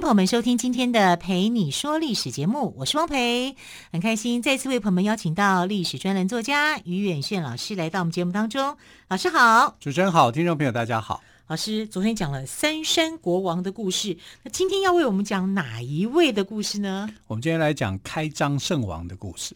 [0.00, 3.54] 朋友们收听今天的《陪你说历史》节目，我是汪培，
[3.92, 8.78] 很开心再次为朋友们邀请到历史专栏作家于远炫老师来到我们节目当中。
[9.08, 11.22] 老师好，主持人好，听众朋友大家好。
[11.48, 17.06] 老师昨天讲了三山国王的故事，那今天要为我们讲哪一位的故事呢？
[17.26, 19.54] 我们今天来讲开漳圣王的故事，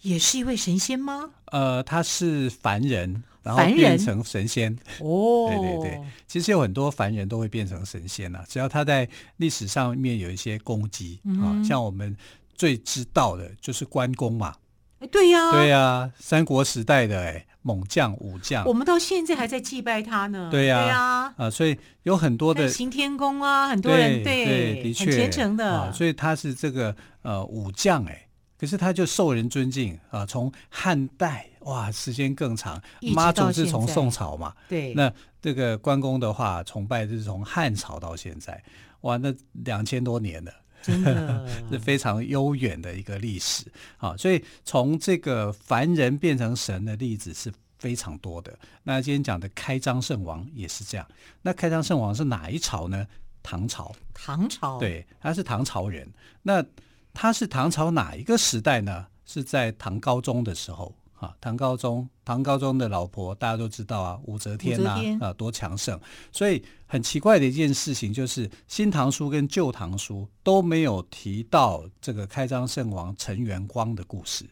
[0.00, 1.28] 也是一位神仙吗？
[1.46, 4.72] 呃，他是凡人，然后变成神仙。
[5.00, 12.16] 哦，对对对，其实有很多凡人都会变成神仙啊，只要他在历史上面有一些功绩啊、像我们
[12.54, 14.54] 最知道的就是关公嘛。
[15.00, 17.44] 哎，对呀，对呀，三国时代的哎。
[17.64, 20.48] 猛将武将，我们到现在还在祭拜他呢。
[20.50, 28.26] 对呀，对呀，啊，所以有很多的行天宫啊，很多人对，对，的确虔诚的，啊，所以他是这个呃武将哎，
[28.62, 30.24] 可是他就受人尊敬啊。
[30.24, 32.80] 从汉代哇，时间更长，
[33.12, 38.62] 妈祖是从宋朝嘛，对，那这个关公的话，崇拜就是从汉朝到现在，
[39.00, 40.52] 哇，那两千多年了。
[40.80, 43.64] 真的 是非常悠远的一个历史
[43.98, 48.56] 啊，所以从这个凡人变成神的例子是非常多的。
[48.84, 51.04] 那今天讲的开张圣王也是这样。
[51.42, 53.04] 那开张圣王是哪一朝呢？
[53.42, 53.92] 唐朝。
[54.14, 54.78] 唐朝。
[54.78, 56.08] 对，他是唐朝人。
[56.42, 56.64] 那
[57.12, 59.06] 他是唐朝哪一个时代呢？
[59.24, 60.94] 是在唐高宗的时候。
[61.14, 65.96] 啊，唐高宗，唐高宗的老婆大家都知道啊，武则天呐，啊，啊，多强盛。
[66.32, 74.44] 所以很奇怪的一件事情就是，《新唐书》跟《旧唐书》都没有提到这个开漳圣王陈元光的故事，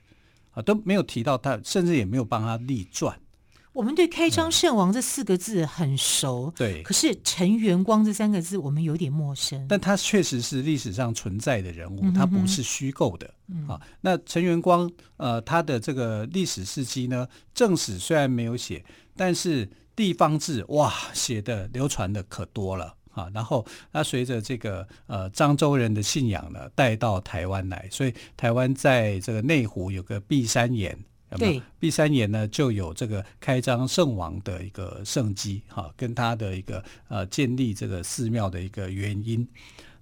[0.53, 3.19] 啊，都没有提到他，甚至也没有帮他立传。
[3.73, 6.83] 我们对开漳圣王这四个字很熟，嗯、对。
[6.83, 9.65] 可是陈元光这三个字我们有点陌生。
[9.69, 13.81] 但他确实是历史上存在的人物，他不是虚构的、嗯、啊。
[14.01, 18.85] 那陈元光，呃，他的这个历史事迹呢，正史虽然没有写，
[19.17, 23.31] 但是地方志哇，写的流传的可多了啊。
[23.33, 30.99] 然后他随着这个呃漳州人的信仰呢，带到台湾来，所以台湾在这个内湖有个碧山岩。
[31.39, 39.47] 对，碧山岩呢就有这个开张圣王的一个圣迹，哈，跟他的一个呃建立这个寺庙的一个原因。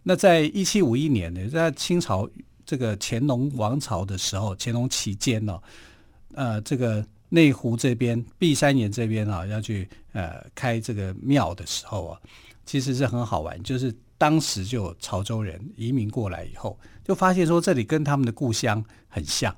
[0.03, 2.29] 那在一七五一年呢，在清朝
[2.65, 5.61] 这个乾隆王朝的时候，乾隆期间呢，
[6.35, 12.21] 呃，这个内湖这边碧山岩这边啊，要去呃开这个庙的时候啊，
[12.65, 19.55] 其实是很好玩，就是当时就有潮州人移民过来以后，就发现说这里跟他们的故乡很像。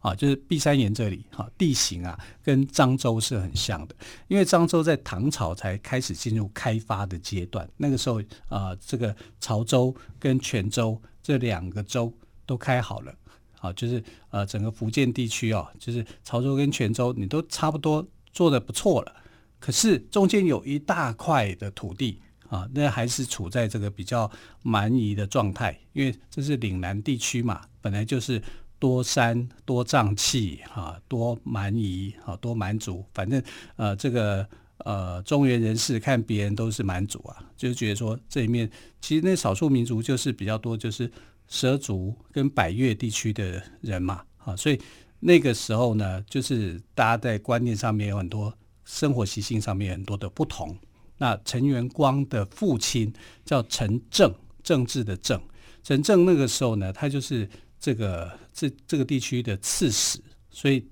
[0.00, 3.94] 啊，就是碧山岩这里，哈，地形啊，跟漳州是很像的。
[4.28, 12.10] 因为漳州在唐朝才开始进入开发的阶段，那个时候啊，这个潮州跟泉州这两个州
[12.46, 13.14] 都开好了，
[13.60, 19.14] 啊，就是呃，整个福建地区哦，就是潮州跟泉州，你都差不多做得不错了。
[19.58, 24.30] 可是中间有一大块的土地啊，那还是处在这个比较
[24.62, 28.42] 蛮夷的状态，因为这是岭南地区嘛，本来就是。
[28.80, 33.40] 多山多瘴气哈，多蛮夷哈，多蛮族，反正
[33.76, 34.44] 呃，这个
[34.78, 38.68] 呃，中原人士看别人都是蛮族啊，就觉得说这里面
[39.02, 41.08] 其实那少数民族就是比较多，就是
[41.46, 44.80] 畲族跟百越地区的人嘛，啊，所以
[45.18, 48.52] 那个时候呢，就是大家在观念上面有很多
[48.86, 50.74] 生活习性上面很多的不同。
[51.18, 53.12] 那陈元光的父亲
[53.44, 55.38] 叫陈政，政治的政，
[55.82, 57.46] 陈政那个时候呢，他就是。
[57.80, 60.20] 这个这这个地区的刺史，
[60.50, 60.86] 所以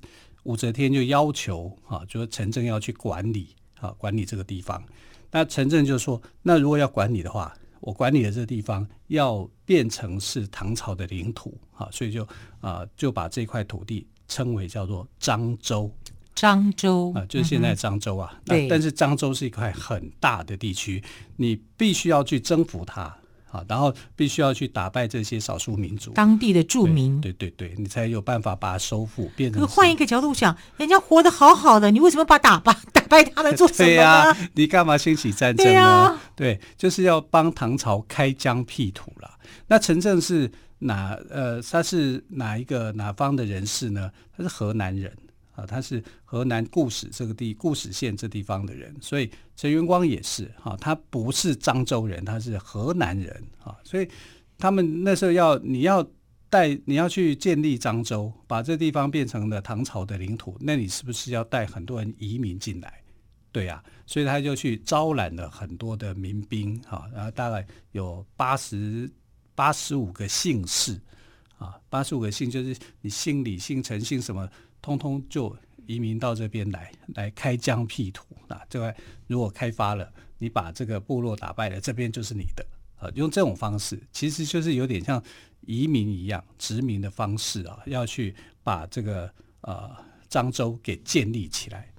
[0.45, 4.83] 武则天就要求啊，就说陈政要去管理啊，管理这个地方。
[5.31, 12.27] 那陈政就说，那如果要管理的话，我管理的这个地方要变成是唐朝的领土啊，所以就
[12.61, 15.93] 啊就把这块土地称为叫做漳州。
[16.35, 18.41] 漳州啊，就是现在漳州啊。
[18.47, 18.69] 对、嗯。
[18.69, 21.05] 但是漳州是一块很大的地区，
[21.37, 23.15] 你必须要去征服它。
[23.51, 29.61] 好，然后必须要去打败这些少数民族，当地的住民，对对对，你才有办法把它收复，变成。
[29.61, 33.89] 可换一个角度想，人家活得好好的，你为什么把打败打败他们做什么？
[33.89, 35.73] 对呀、啊，你干嘛兴起战争呢？
[35.73, 39.31] 对，啊、对，就是要帮唐朝开疆辟土了。
[39.69, 40.51] 那陈政是
[40.81, 41.19] 哪？
[41.31, 44.11] 呃，他是哪一个哪方的人士呢？
[44.37, 45.11] 他是河南人。
[45.59, 54.09] 啊，他是河南固始这个地固始县这地方的人，所以陈元光也是哈，他不是漳州人，他是河南人啊，所以
[54.57, 56.09] 他们那时候要你要
[56.49, 63.03] 带你要去建立漳州，把这地方变成了唐朝的领土，那你是不是要带很多人移民进来？
[63.51, 69.11] 对呀、啊，所以他就去招揽了很多的民兵，哈，然后大概有八十
[69.55, 71.01] 八十五个姓氏，
[71.57, 74.49] 啊，八十五个姓就是你姓李、姓陈、姓什么，
[74.89, 75.55] 通通就
[75.87, 78.63] 移民到这边来，来开疆辟土啊。
[78.71, 78.97] 这块
[79.27, 82.65] 如果开发了，你把这个部落打败了，这边就是你的。
[82.97, 85.23] 啊，用这种方式，其实就是有点像
[85.61, 89.95] 移民一样，殖民的方式啊，要去把这个呃
[90.31, 91.93] 漳州给建立起来。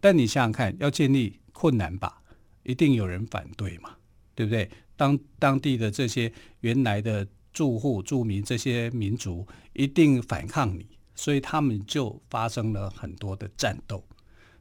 [0.00, 2.20] 但你想想看，要建立困难吧？
[2.64, 3.96] 一定有人反对嘛，
[4.34, 4.68] 对不对？
[4.96, 6.30] 当当地的这些
[6.60, 10.86] 原来的住户、住民这些民族一定反抗你，
[11.18, 14.00] 所以他们就发生了很多的战斗。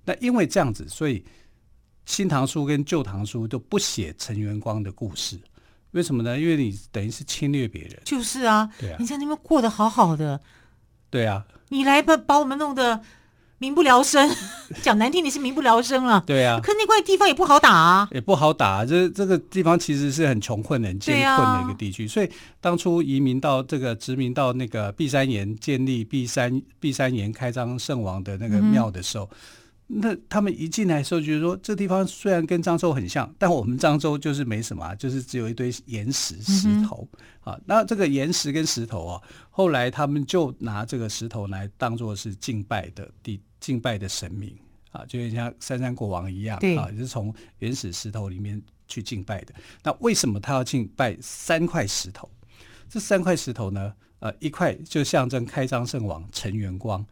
[0.04, 1.20] 那因为这样子，所以
[2.08, 5.40] 《新唐书》跟《旧唐书》都不写陈元光的故事。
[5.92, 6.40] 为什么呢？
[6.40, 8.02] 因为你等于是侵略别人。
[8.04, 10.42] 就是啊，对啊，你在那边过得好好的，
[11.12, 13.04] 对啊，你来把把我们弄得
[13.60, 14.30] 民不聊生，
[14.84, 16.24] 讲难听你是民不聊生了。
[16.28, 18.86] 对啊，可那块地方也不好打啊，也不好打。
[18.86, 22.30] 这这个地方其实是很穷困、很艰困的一个地区，啊、所以
[22.62, 29.26] 当初移民到这个殖民到那个碧山岩，建立碧山碧山岩开张圣王的那个庙的时候。
[29.26, 29.38] 嗯
[29.90, 37.08] 那他们一进来的时候，就是说，这地方虽然跟漳州很像，但我们漳州就是没什么，啊就是只有一堆岩石石头、
[37.46, 37.60] 嗯、啊。
[37.66, 44.54] 那这个岩石跟石头啊，后来他们就拿这个石头来当做是敬拜的地，敬拜的神明
[44.92, 49.54] 啊，就像三山国王一样啊，也是从原始石头里面去敬拜的。
[49.84, 52.30] 那为什么他要敬拜三块石头？
[52.90, 53.94] 这三块石头呢？
[54.20, 57.06] 呃，一块就象征开漳圣王陈元光。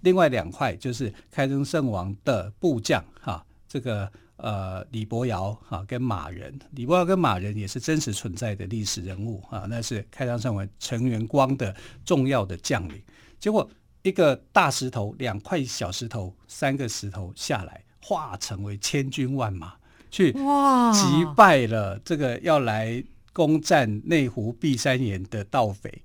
[0.00, 11.74] 另外两块就是开漳圣王的部将哈，这个呃李伯尧哈跟马仁，李伯尧跟马仁也是真实存在的历史人物啊，那是开张圣王陈元光的
[12.04, 13.02] 重要的将领。
[13.38, 13.68] 结果
[14.02, 19.74] 一个大石头，两块小石头，三个石头下来，化成为千军万马
[20.10, 26.02] 去击败了这个要来攻占内湖碧山岩的盗匪。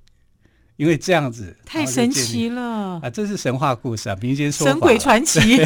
[0.77, 3.10] 因为这样子太神奇了啊！
[3.10, 5.39] 这是神话故事啊，民间说法，神鬼传奇。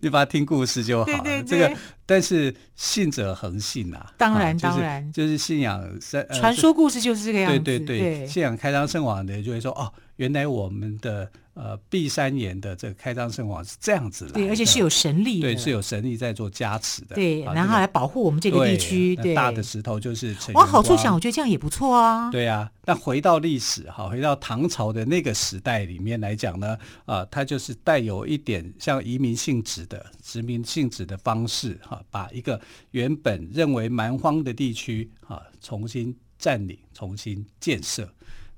[0.00, 1.18] 你把它听故事就好了。
[1.24, 1.76] 对对对，这个，
[2.06, 4.12] 但是信者恒信啊。
[4.16, 5.82] 当然、啊就是、当然，就是信仰
[6.30, 7.58] 传、说故事就是这个样子。
[7.58, 11.28] 对对对，对信仰开张圣王的就会说哦，原来我们的。
[11.60, 20.64] 呃，碧山岩的这个开漳圣王是这样子的，对，而且是有神力的，对，是有神力在做加持的，对，然后来保护我们这个地区，对，大的石头就是陈元光。
[20.64, 22.30] 往好处想，我觉得这样也不错啊。
[22.30, 32.60] 对啊，那回到历史哈，回到唐朝的那个时代里面来讲呢，啊，它就是带有一点像移民性质的殖民性质的方式哈，把一个
[32.92, 38.08] 原本认为蛮荒的地区啊重新占领、重新建设，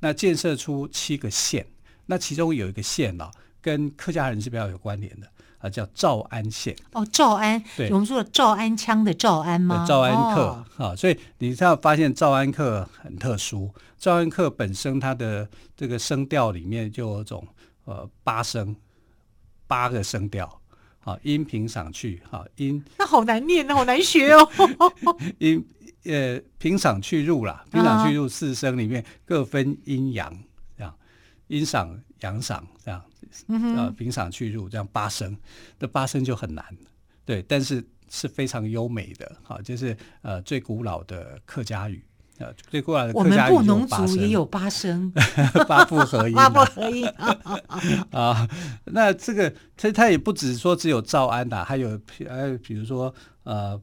[0.00, 1.64] 那建设出七个县。
[2.06, 3.30] 那其中有一个县呢、啊，
[3.62, 5.26] 跟客家人是比较有关联的
[5.58, 6.74] 啊，叫诏安县。
[6.92, 9.86] 哦，诏安，对，我们说的诏安腔的诏安吗？
[9.86, 13.72] 诏安客、哦、啊，所以你才发现诏安客很特殊。
[13.96, 17.46] 诏安客本身它的这个声调里面就有种
[17.84, 18.74] 呃八声，
[19.68, 20.60] 八个声调
[21.04, 24.48] 啊，阴平上去啊，音那好难念，那好难学哦。
[25.38, 25.64] 阴
[26.04, 30.32] 呃平赏去入啦，平赏去入四声里面各分阴阳
[30.76, 30.94] 这样。
[31.48, 33.04] 阴赏、阳赏这样，
[33.76, 35.36] 呃，平赏去入这样八声，
[35.80, 36.64] 这八声就很难，
[37.24, 42.04] 对，但是是非常优美的，好，就是呃最古老的客家语，
[42.38, 43.52] 呃最古老的客家语。
[43.52, 45.12] 我们布农族也有八声，
[45.66, 47.04] 八部合音，八部合音
[48.12, 48.48] 啊。
[48.84, 53.80] 那这个它它也不只说只有诏安呐，还有还有比如说呃。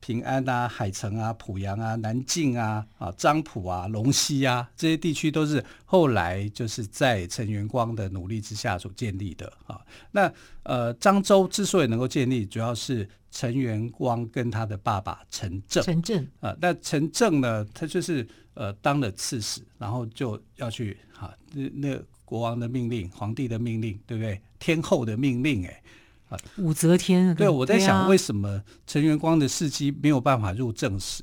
[0.00, 9.80] 平安啊，海城啊，濮阳啊，南靖啊，啊，漳浦啊，龙溪啊，这些地区都是后来就是在陈元光的努力之下所建立的啊。
[10.12, 15.82] 那呃，漳州之所以能够建立，主要是陈元光跟他的爸爸陈政。
[15.82, 24.40] 陈政啊，那陈政呢，他就是呃当了刺史，然后就要去哈，那、啊、那国王的命令，皇帝的命令，对不对？
[24.58, 25.82] 天后的命令，哎。
[26.28, 27.34] 啊，武则天。
[27.34, 31.22] 对，我在想，为什么陈元光的事迹没有办法入正史？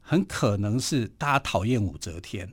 [0.00, 2.48] 很可能是大家讨厌武则天，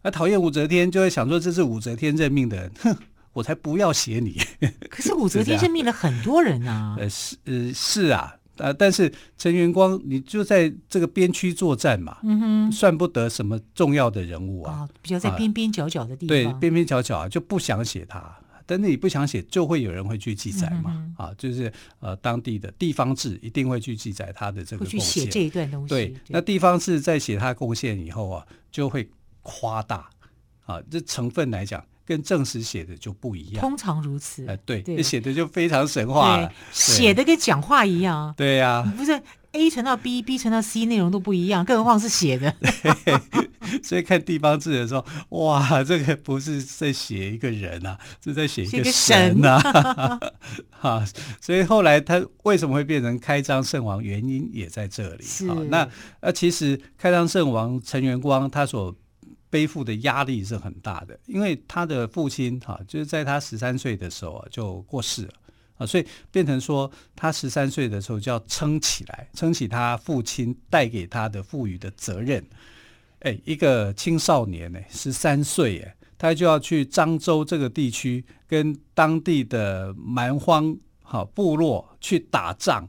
[0.00, 2.96] 那讨厌武则天就会想说，这是武则天任命的人，哼，
[3.34, 4.38] 我才不要写你。
[4.88, 6.96] 可是武则天任命了很多人啊。
[6.98, 18.18] 呃，是呃是啊，呃，但是陈元光，你就在这个边区作战嘛，嗯哼，算不得什么重要的人物啊，哦、比较在边边角角的地方，对，边边角角啊，就不想写他。
[18.66, 20.92] 但是你不想写，就会有人会去记载嘛？
[20.94, 25.00] 嗯、啊，就是呃，当地的地方志一定会去记载他的这个贡献。
[25.00, 25.88] 去写这一段东西。
[25.88, 29.08] 对，对那地方志在写他贡献以后啊，就会
[29.42, 30.08] 夸大
[30.64, 31.84] 啊，这成分来讲。
[32.04, 34.44] 跟正史写的就不一样，通常如此。
[34.48, 38.34] 哎，对，对写的就非常神话了，写的跟讲话一样。
[38.36, 39.22] 对呀、啊，不是
[39.52, 42.54] A 乘到 B，B 乘到 C，内容都不一样，更何况是写的。
[43.82, 50.20] 所以看地方志的时候，哇，这个不是在写一个人啊，是在写一个神啊。
[50.70, 51.04] 哈，
[51.40, 55.22] 所以后来他为什么会变成开张圣王，原因也在这里。
[55.22, 55.88] 是那
[56.20, 58.94] 呃，其实开张圣王陈元光他所。
[59.52, 65.34] 背负的压力是很大的，因为他的父亲哈，就是在他十三岁的时候就过世了
[65.86, 72.44] 所以变成说他十三岁的时候就要撑起来，撑起他父亲带给他的赋予的责任。
[73.20, 82.88] 哎，一个青少年呢，十三岁哎，他就要去漳州这个地区跟当地的蛮荒哈部落去打仗，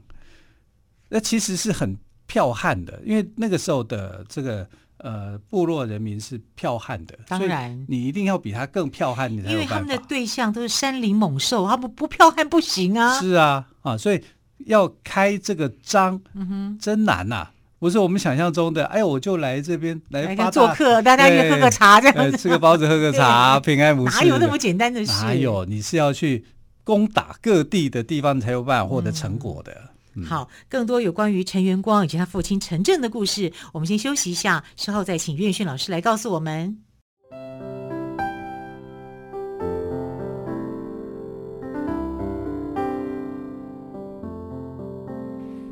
[1.08, 1.96] 那其实是很
[2.28, 4.68] 剽悍的，因为那个时候的这个。
[5.04, 9.58] 呃，部落人民是剽悍的，当然你一定要比他更剽悍，你才有办法。
[9.58, 13.20] 因为他们的对象都是山林猛兽，他们 不剽悍不行啊。
[13.20, 14.24] 是啊，啊，所以
[14.64, 18.86] 要开这个张，嗯哼，真难呐、啊，不是我们想象中的。
[18.86, 24.16] 哎，我就来这边来发做客，大家去喝个茶这样子，吃个包子，喝个茶， 平安无事。
[24.16, 25.12] 哪有那么简单的事？
[25.22, 25.66] 哪有？
[25.66, 26.42] 你是要去
[26.82, 29.70] 攻打各地的地方，才有办法获得成果的。
[29.72, 29.88] 嗯
[30.22, 36.78] 好，更多有关于陈元光以及他父亲陈震的故事，我们先休息一下，稍后再请岳迅老师来告诉我们。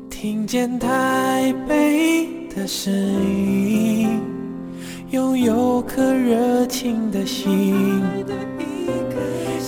[0.09, 4.21] 听见台北的声音，
[5.11, 8.01] 拥有颗热情的心，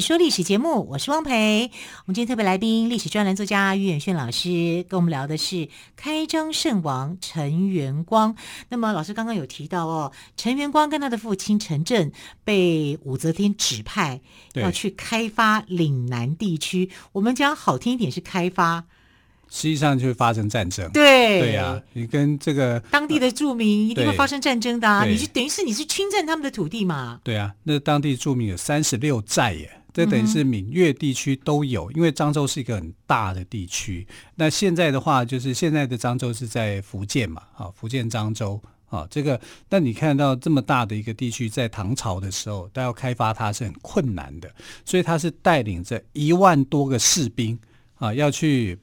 [0.00, 1.70] 你说历史节目，我是汪培。
[1.98, 8.34] 我们今天特别来宾，历史专栏作家于远炫老师，跟我们聊的是开张圣王陈元光。
[8.70, 12.10] 那么老师刚刚有提到哦，陈元光跟他的父亲陈震
[12.44, 14.18] 被武则天指派
[14.54, 16.88] 要去开发岭南地区。
[17.12, 18.82] 我们讲好听一点是开发。
[19.50, 25.04] 实际上就会发生战争，对对呀、啊，你跟这个当地的住民一定会发生战争的啊！
[25.04, 27.20] 你是等于是你是侵占他们的土地嘛？
[27.22, 34.06] 对啊，那当地住民有三十六寨耶，这等于是闽粤地区都有，嗯、因为漳州是一个很大的地区。
[34.34, 44.50] 那现在的话，就是现在的漳州是在福建嘛，啊，福建漳州啊，这个，那你看到这么大的一个地区，在唐朝的时候，他要开发它是很困难的，
[44.84, 47.58] 所以他是带领着一万多个士兵
[47.96, 48.78] 啊，要去。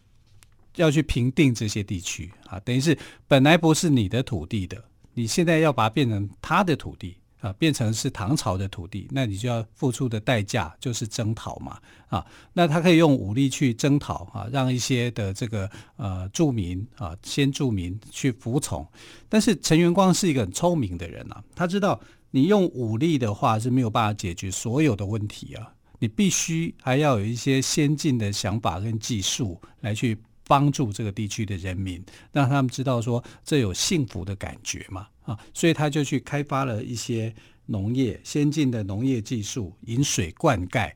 [0.75, 2.95] 要去平定这些地区啊，等于是
[3.27, 4.77] 本来不是你的土地的，
[5.15, 11.79] 你现在要把它变成他的土地啊，变成是唐朝的土地，那你就要付出的代价就是征讨嘛
[12.09, 18.85] 啊，那他可以用武力去征讨啊，让一些的这个呃住民啊先住民去服从，
[19.29, 21.99] 但是陈元光是一个很聪明的人啊，他知道
[22.31, 30.17] 你用武力的话是没有办法解决所有的问题啊，你必须还要有一些先进的想法跟技术来去。
[30.47, 37.33] 帮助这个地区的人民，让他们知道说这有幸福的感觉嘛啊，所以他就去开发了一些
[37.65, 40.91] 农业先进的农业技术，引水灌溉，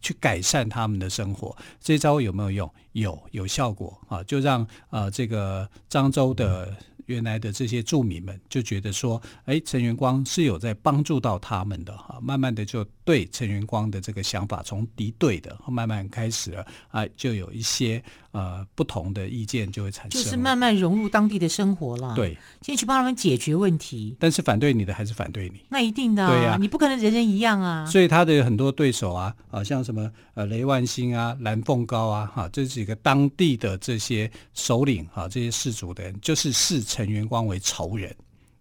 [0.00, 1.56] 去改善他们的生活。
[1.80, 2.74] 这招有没有用？
[2.92, 6.74] 有，有效果啊，就让呃这个漳州的。
[7.06, 18.02] 原来的这些住民们就觉得说，哎，陈元光是有在帮助到他们的哈，慢慢的就对陈元光的这个想法从敌对的，慢慢开始了啊，就有一些
[18.34, 22.14] 呃不同的意见就会产生，就是慢慢融入当地的生活了。
[22.16, 24.16] 对，先去帮他们解决问题。
[24.18, 27.86] 但是反对你的还是反对你，那一定的，啊，对呀，啊，你不可能人人一样啊。
[27.86, 38.14] 所以他的很多对手啊，啊，像什么呃雷万兴啊、蓝凤高啊，哈，这几个当地的这些首领啊，这些氏族的人，就是视陈元光为仇人。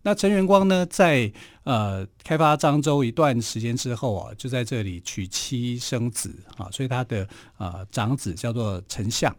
[0.06, 1.32] 那陈元光呢，在
[1.64, 7.28] 呃开发漳州一段时间之后啊，就在这里娶妻生子啊，所以他的
[7.58, 9.34] 呃长子叫做陈相。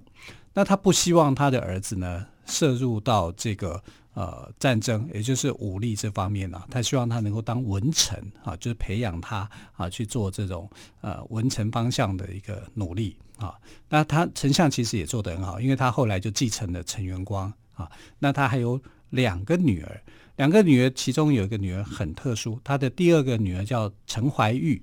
[0.54, 3.82] 那他不希望他的儿子呢涉入到这个
[4.14, 10.70] 呃战争，也就是武力这方面啊，他希望他能够当文臣啊，就是培养他啊去做这种
[11.00, 13.54] 呃文臣方向的一个努力啊。
[13.88, 17.52] 那他丞相其实也做得很好，因为他后来就继承了陈元光。
[17.75, 18.80] 啊，那他还有
[19.11, 20.00] 两个女儿，
[20.37, 24.80] 两个女儿其中有一个女儿很特殊，她的第二个女儿叫陈怀玉。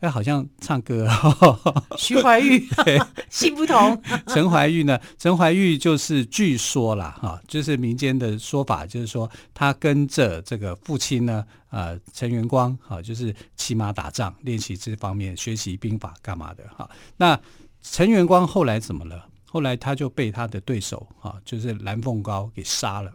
[0.00, 4.00] 哎，好像唱歌哦， 徐怀钰，对，姓不同。
[4.28, 4.96] 陈怀玉呢？
[5.18, 16.88] 陈怀玉就是据说啦，哈，就是民间的说法，就是说他跟着这个父亲呢，呃，陈元光，哈，就是骑马打仗，练习这方面，学习兵法干嘛的，哈。
[17.16, 17.36] 那
[17.82, 19.26] 陈元光后来怎么了？
[19.50, 23.10] 后来他就被他的对手，哈，就是蓝凤高给杀了，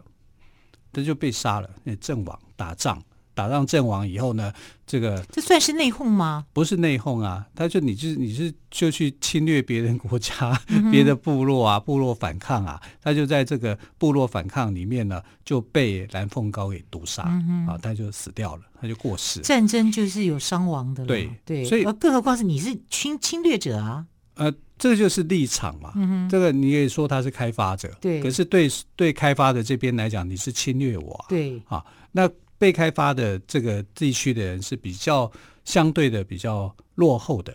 [0.92, 3.02] 他就被杀了，那阵亡打仗。
[3.34, 4.52] 打仗阵亡以后呢，
[4.86, 6.46] 这个这算是内讧吗？
[6.52, 19.44] 不是内讧啊，他就你就是你是就去侵略别人国家，嗯、别的部落啊，部落反抗啊，他就在这个部落反抗里面呢，就被蓝凤高给毒杀、嗯、啊，他就死掉了，他就过世了。
[19.44, 32.30] 战争就是有伤亡的，对对，所以更何况是你是侵侵略者啊，呃，这就是立场嘛，嗯、这个你也说他是开发者，对，可是对对开发的这边来讲，你是侵略我、啊，对啊，那。
[32.64, 35.30] 被开发的这个地区的人是比较
[35.66, 37.54] 相对的比较落后的，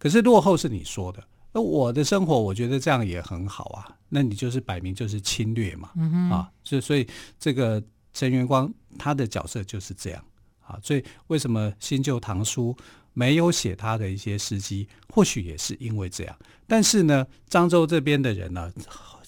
[0.00, 1.22] 可是落后是你说的，
[1.52, 7.06] 那我的生活我觉得这样也很好啊，那你就是摆明就是侵略嘛，嗯、啊，所以所以
[7.38, 7.80] 这个
[8.12, 10.24] 陈元光他的角色就是这样。
[10.62, 12.76] 啊，所以为什么新旧唐书
[13.12, 16.36] 没有写他的一些事迹，或许也是因为这样，
[16.66, 18.72] 但是呢，漳州这边的人呢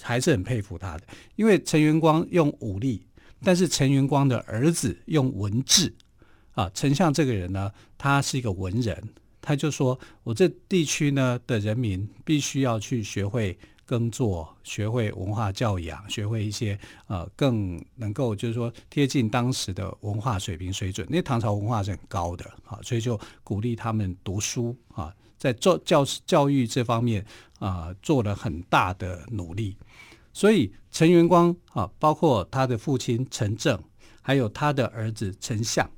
[0.01, 1.05] 还是很佩服他的，
[1.37, 3.07] 因为陈元光用武力。
[3.43, 5.93] 但是陈元光的儿子用文治，
[6.53, 9.03] 啊，丞相这个人呢，他是一个文人，
[9.41, 27.25] 他就说我这地区呢的人民必须要去学会耕作，学会文化教养，学会一些呃更能够就是说贴近当时的文化水平水准，因为唐朝文化是很高的啊，所以就鼓励他们读书啊，在教教教育这方面
[27.59, 29.77] 啊做了很大的努力。
[30.33, 33.83] 所以陈元光啊，包括他的父亲陈正，
[34.23, 35.91] 还有他的儿子陈相，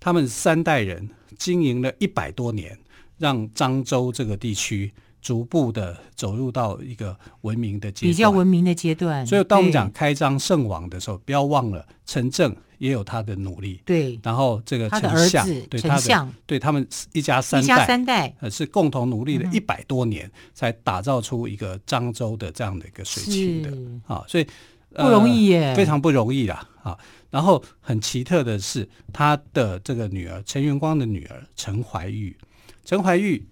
[0.00, 2.78] 他们三代人经营了一百多年，
[3.18, 4.92] 让漳州这个地区
[5.26, 9.26] 逐步的走入到一个文明的阶段，比较文明的阶段。
[9.26, 12.54] 所以当我们讲开张圣王的时候，不要忘了陈正。
[12.78, 14.20] 也有他的努力，对。
[14.22, 24.46] 然后这个他的儿子对他的对他们一家三代，一家三代呃是共同努力了一百多年，才打造出一个漳州的这样的一个水情的啊，所以、
[24.92, 26.98] 呃、不容易耶，非常不容易啦啊。
[27.30, 32.36] 然后很奇特的是，他的这个女儿陈元光的女儿陈怀玉，
[32.84, 33.42] 陈怀玉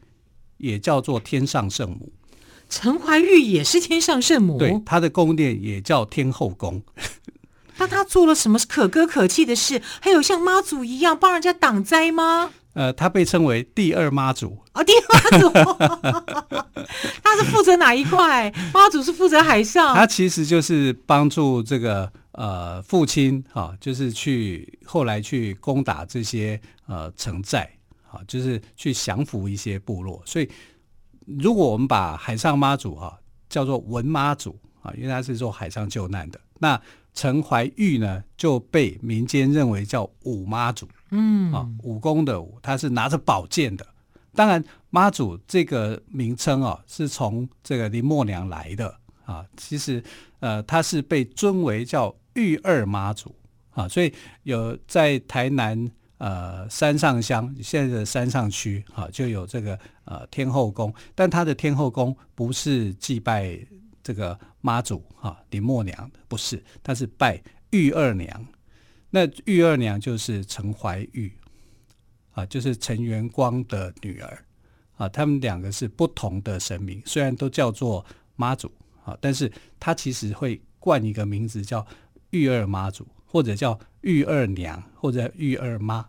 [0.65, 2.11] 也叫做天上圣母，
[2.71, 6.83] 陈怀玉也是天上圣母，对，他的宫殿也叫天后宫。
[7.77, 9.83] 那他做了什么可歌可泣的事？
[10.01, 12.51] 还有像妈祖一样帮人家挡灾吗？
[12.73, 14.57] 呃，他被称为第二妈祖。
[14.73, 15.51] 哦，第二妈祖，
[17.23, 18.53] 他是负责哪一块？
[18.73, 19.95] 妈祖是负责海上。
[19.95, 27.69] 他其实就是帮助这个呃父亲哈、啊，就是去后来去攻打这些呃城寨
[28.15, 30.23] 啊，就是去降服一些部落。
[30.25, 30.49] 所以，
[31.27, 36.81] 如果我们把海上妈祖哈、啊、叫做文妈祖啊，因为他是做海上救难的，那。
[37.17, 43.87] 陈怀玉呢，就被民间认为叫武妈祖，嗯啊，武功的武，他是拿着宝剑的。
[44.35, 48.93] 当然，妈祖这个名称啊，是从这个林默娘来的
[49.25, 49.47] 啊。
[49.57, 50.03] 其实，
[50.41, 53.33] 呃，他是被尊为叫玉二妈祖
[53.71, 63.59] 啊，所以有在台南呃山上乡现在的山上区啊，就有这个呃天后宫，但他的天后宫不是祭拜。
[64.07, 68.47] 这个妈祖哈，林默娘不是，她是拜玉二娘。
[69.09, 71.33] 那玉二娘就是陈怀玉
[72.33, 74.45] 啊，就是陈元光的女儿
[74.99, 75.09] 啊。
[75.09, 78.05] 他们两个是不同的神明，虽然都叫做
[78.37, 78.71] 妈祖
[79.07, 79.51] 啊，但是
[79.81, 81.87] 她其实会冠一个名字叫
[82.29, 86.07] 玉二妈祖，或者叫玉二娘，或者玉二妈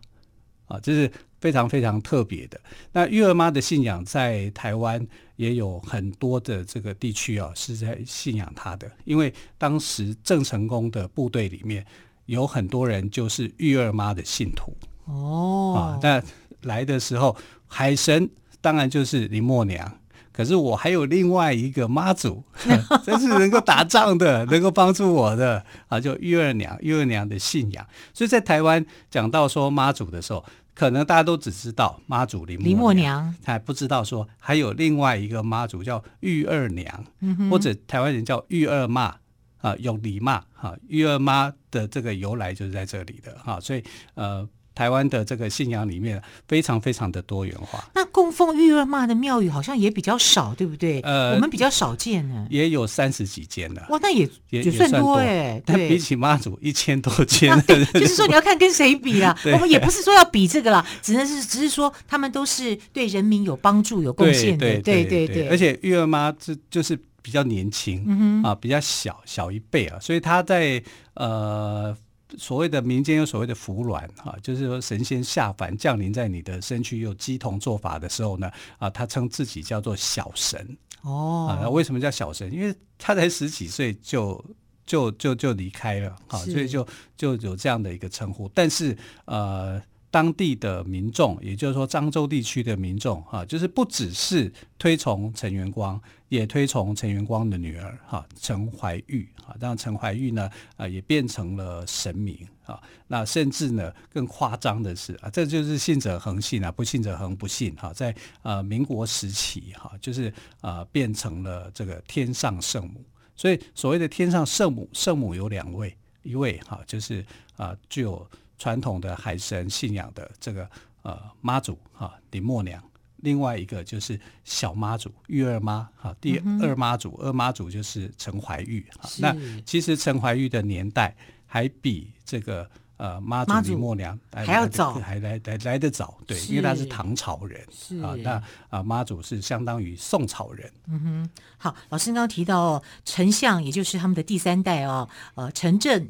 [0.66, 1.10] 啊，这是
[1.40, 2.60] 非常非常特别的。
[2.92, 5.04] 那玉二妈的信仰在台湾。
[5.36, 11.84] 也有很多的这个地区啊，是在信仰她的，因为当时郑成功的部队里面
[12.24, 16.00] 有很多人就是玉二妈的信徒哦啊。
[16.02, 16.22] 那
[16.62, 17.36] 来的时候，
[17.66, 18.26] 海神
[18.62, 20.00] 当然就是林默娘，
[20.36, 22.44] 可是我还有另外一个妈祖，
[23.02, 27.86] 这是能够打仗的， 能够帮助我的啊，就玉二娘，玉二娘的信仰。
[28.12, 30.44] 所以在台湾讲到说妈祖的时候。
[30.78, 39.16] 可能大家都只知道妈祖林默娘，还不知道说还有另外一个妈祖叫玉二娘，嗯、或者台湾人叫玉二妈
[39.62, 44.46] 啊，永礼妈哈，玉二妈的这个由来就是在这里的哈，所以呃，
[44.76, 47.82] 台湾的这个信仰里面非常非常的多元化。
[47.94, 51.00] 那供奉玉二妈的庙宇好像也比较少，对不对？
[51.00, 53.80] 呃，我们比较少见呢，也有三十几间呢。
[53.88, 55.60] 哇，那也也也算多哎。
[55.64, 57.58] 但比起妈祖一千多间
[57.94, 59.34] 就是说你要看跟谁比啦。
[59.54, 64.78] 我们也不是说要比这个啦，只能是只是说他们都是对人民有帮助、有贡献的。
[64.82, 65.48] 对对对对。
[65.48, 70.82] 而且玉儿妈这就是比较年轻，嗯啊，比较小小一辈啊，所以他在
[71.14, 71.96] 呃。
[72.38, 81.58] 所谓的民间有所谓的服软哈，就是说神仙下凡降临在你的身躯，又鸡同做法的时候呢，啊，他称自己叫做小神哦。
[81.62, 82.52] 啊，为什么叫小神？
[82.52, 84.44] 因为他才十几岁就
[84.84, 86.86] 就就就离开了啊，所以就
[87.16, 88.50] 就有这样的一个称呼。
[88.54, 89.82] 但是呃。
[90.10, 113.04] 当地的民众，也就是说漳州地区的民众，哈，就是不只是推崇陈元光，也推崇陈元光的女儿，哈，陈怀玉，哈，让陈怀玉呢，啊，也变成了神明，啊，那甚至呢，更夸张的是，啊，这就是信者恒信啊，不信者恒不信，哈，在呃民国时期，哈，就是啊，变成了这个天上圣母。
[113.34, 117.22] 所以所谓的天上圣母，圣母有两位，一位哈，就是
[117.56, 118.26] 啊，具有。
[118.58, 120.68] 传统的海神信仰的这个
[121.02, 122.82] 呃妈祖哈林默娘，
[123.18, 129.08] 另外一个就是小妈祖玉二妈哈，第二妈祖、嗯、二妈祖就是陈怀玉哈。
[129.18, 131.14] 那其实陈怀玉的年代
[131.46, 137.60] 还比这个呃妈祖林默娘还要早，还来来来得早，对，因为他是唐朝人
[138.02, 138.16] 啊。
[138.22, 140.72] 那啊妈祖是相当于宋朝人。
[140.86, 146.08] 嗯哼，好，老师刚刚提到哦，陈相也就是他们的第三代哦，呃陈震。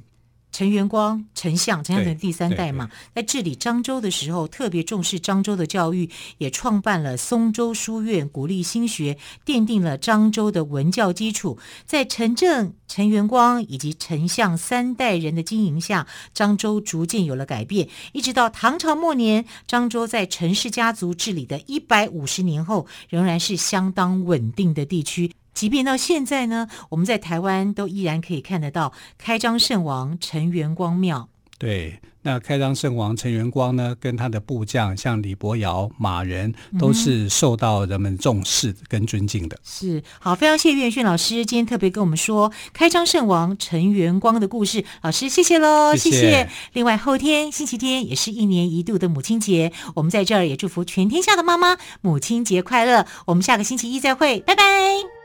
[0.57, 11.59] 陈元光、陈相，陈相的第三代嘛，在治理漳州的时候，特别重视漳州的教育，也创办了松州书院，鼓励新学，奠定了漳州的文教基础。
[11.85, 17.91] 在陈正、陈元光以及陈相三代人的经营下，漳州逐渐有了改变。
[18.15, 25.31] 一直到唐朝末年，漳州在陈氏家族治理的一百五十年后，仍然是相当稳定的地区。
[25.57, 31.29] 即便到现在呢，我们在台湾都依然可以看得到开张圣王陈元光庙。
[31.59, 31.99] 对。
[32.23, 39.57] 那开张圣王陈元光呢，跟他的部将像李伯尧、马仁，都是受到人们重视跟尊敬的。
[39.59, 44.85] 嗯、是好，非常谢谢岳远逊老师今天特别跟我们说开张圣王陈元光的故事。
[45.03, 46.17] 老师，谢谢喽，谢谢。
[46.17, 46.51] 谢谢。
[46.73, 53.07] 另外，后天星期天也是一年一度的母亲节，我们在这儿也祝福全天下的妈妈母亲节快乐。
[53.27, 55.16] 我们下个星期一再会，拜拜。